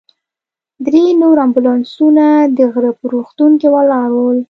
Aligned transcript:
درې 0.85 1.03
نور 1.21 1.37
امبولانسونه 1.45 2.25
د 2.57 2.59
غره 2.73 2.91
په 2.99 3.05
روغتون 3.13 3.51
کې 3.61 3.67
ولاړ 3.75 4.09
ول. 4.15 4.39